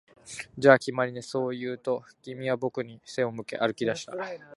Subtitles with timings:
[0.57, 4.15] 「じゃあ、決まりね」、そう言うと、君は僕に背を向け歩き出した